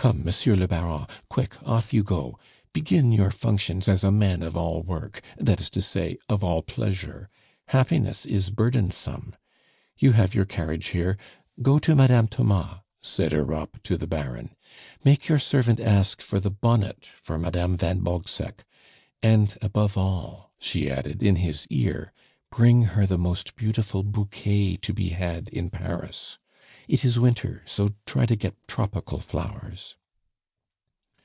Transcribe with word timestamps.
Come, 0.00 0.22
Monsieur 0.22 0.54
le 0.54 0.68
Baron; 0.68 1.08
quick, 1.28 1.60
off 1.64 1.92
you 1.92 2.04
go! 2.04 2.38
Begin 2.72 3.10
your 3.10 3.32
functions 3.32 3.88
as 3.88 4.04
a 4.04 4.12
man 4.12 4.44
of 4.44 4.56
all 4.56 4.80
work 4.80 5.20
that 5.38 5.60
is 5.60 5.68
to 5.70 5.80
say, 5.82 6.16
of 6.28 6.44
all 6.44 6.62
pleasure! 6.62 7.28
Happiness 7.66 8.24
is 8.24 8.50
burdensome. 8.50 9.34
You 9.98 10.12
have 10.12 10.36
your 10.36 10.44
carriage 10.44 10.90
here, 10.90 11.18
go 11.60 11.80
to 11.80 11.96
Madame 11.96 12.28
Thomas," 12.28 12.78
said 13.02 13.32
Europe 13.32 13.82
to 13.82 13.96
the 13.96 14.06
Baron. 14.06 14.50
"Make 15.04 15.26
your 15.26 15.40
servant 15.40 15.80
ask 15.80 16.22
for 16.22 16.38
the 16.38 16.52
bonnet 16.52 17.06
for 17.20 17.36
Madame 17.36 17.76
van 17.76 17.98
Bogseck. 17.98 18.64
And, 19.20 19.58
above 19.60 19.98
all," 19.98 20.52
she 20.60 20.88
added 20.88 21.24
in 21.24 21.34
his 21.36 21.66
ear, 21.70 22.12
"bring 22.52 22.82
her 22.84 23.04
the 23.04 23.18
most 23.18 23.56
beautiful 23.56 24.04
bouquet 24.04 24.76
to 24.76 24.92
be 24.94 25.08
had 25.08 25.48
in 25.48 25.70
Paris. 25.70 26.38
It 26.86 27.04
is 27.04 27.18
winter, 27.18 27.62
so 27.66 27.90
try 28.06 28.24
to 28.26 28.34
get 28.36 28.54
tropical 28.66 29.20
flowers." 29.20 29.96